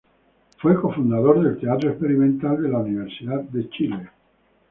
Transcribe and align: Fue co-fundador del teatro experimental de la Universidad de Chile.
Fue 0.57 0.73
co-fundador 0.81 1.43
del 1.43 1.59
teatro 1.59 1.91
experimental 1.91 2.59
de 2.63 2.69
la 2.69 2.79
Universidad 2.79 3.41
de 3.41 3.69
Chile. 3.69 4.09